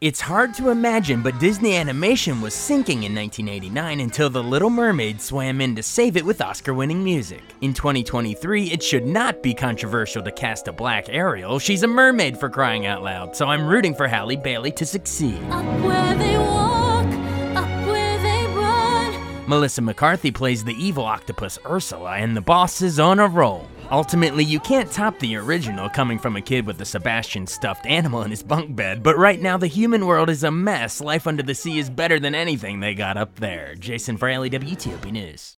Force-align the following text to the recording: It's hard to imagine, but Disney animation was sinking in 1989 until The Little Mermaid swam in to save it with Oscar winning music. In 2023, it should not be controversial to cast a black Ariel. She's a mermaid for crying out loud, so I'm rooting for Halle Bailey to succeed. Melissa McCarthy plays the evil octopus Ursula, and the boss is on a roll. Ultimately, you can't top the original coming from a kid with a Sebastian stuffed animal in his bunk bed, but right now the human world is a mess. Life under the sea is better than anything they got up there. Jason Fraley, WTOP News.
It's 0.00 0.20
hard 0.20 0.54
to 0.54 0.70
imagine, 0.70 1.22
but 1.22 1.40
Disney 1.40 1.74
animation 1.74 2.40
was 2.40 2.54
sinking 2.54 3.02
in 3.02 3.16
1989 3.16 3.98
until 3.98 4.30
The 4.30 4.40
Little 4.40 4.70
Mermaid 4.70 5.20
swam 5.20 5.60
in 5.60 5.74
to 5.74 5.82
save 5.82 6.16
it 6.16 6.24
with 6.24 6.40
Oscar 6.40 6.72
winning 6.72 7.02
music. 7.02 7.42
In 7.62 7.74
2023, 7.74 8.70
it 8.70 8.80
should 8.80 9.04
not 9.04 9.42
be 9.42 9.52
controversial 9.52 10.22
to 10.22 10.30
cast 10.30 10.68
a 10.68 10.72
black 10.72 11.08
Ariel. 11.08 11.58
She's 11.58 11.82
a 11.82 11.88
mermaid 11.88 12.38
for 12.38 12.48
crying 12.48 12.86
out 12.86 13.02
loud, 13.02 13.34
so 13.34 13.46
I'm 13.46 13.66
rooting 13.66 13.92
for 13.92 14.06
Halle 14.06 14.36
Bailey 14.36 14.70
to 14.70 14.86
succeed. 14.86 15.40
Melissa 19.48 19.82
McCarthy 19.82 20.30
plays 20.30 20.62
the 20.62 20.76
evil 20.78 21.06
octopus 21.06 21.58
Ursula, 21.66 22.18
and 22.18 22.36
the 22.36 22.40
boss 22.40 22.82
is 22.82 23.00
on 23.00 23.18
a 23.18 23.26
roll. 23.26 23.66
Ultimately, 23.90 24.44
you 24.44 24.60
can't 24.60 24.90
top 24.90 25.18
the 25.18 25.36
original 25.36 25.88
coming 25.88 26.18
from 26.18 26.36
a 26.36 26.42
kid 26.42 26.66
with 26.66 26.78
a 26.82 26.84
Sebastian 26.84 27.46
stuffed 27.46 27.86
animal 27.86 28.22
in 28.22 28.30
his 28.30 28.42
bunk 28.42 28.76
bed, 28.76 29.02
but 29.02 29.16
right 29.16 29.40
now 29.40 29.56
the 29.56 29.66
human 29.66 30.04
world 30.04 30.28
is 30.28 30.44
a 30.44 30.50
mess. 30.50 31.00
Life 31.00 31.26
under 31.26 31.42
the 31.42 31.54
sea 31.54 31.78
is 31.78 31.88
better 31.88 32.20
than 32.20 32.34
anything 32.34 32.80
they 32.80 32.94
got 32.94 33.16
up 33.16 33.36
there. 33.36 33.74
Jason 33.76 34.18
Fraley, 34.18 34.50
WTOP 34.50 35.10
News. 35.10 35.56